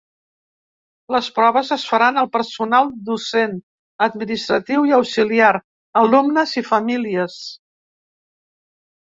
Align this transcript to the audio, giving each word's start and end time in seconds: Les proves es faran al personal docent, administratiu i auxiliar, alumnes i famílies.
Les 1.15 1.25
proves 1.33 1.67
es 1.75 1.83
faran 1.89 2.17
al 2.21 2.29
personal 2.37 2.89
docent, 3.09 3.53
administratiu 4.07 4.89
i 4.93 4.97
auxiliar, 5.01 5.51
alumnes 6.03 6.57
i 6.63 6.67
famílies. 6.73 7.39